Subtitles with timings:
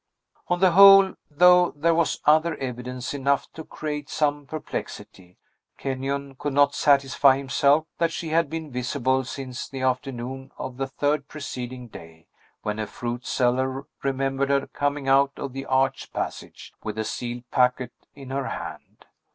[0.47, 5.37] On the whole, though there was other evidence enough to create some perplexity,
[5.77, 10.87] Kenyon could not satisfy himself that she had been visible since the afternoon of the
[10.87, 12.25] third preceding day,
[12.63, 17.43] when a fruit seller remembered her coming out of the arched passage, with a sealed
[17.51, 19.05] packet in her hand.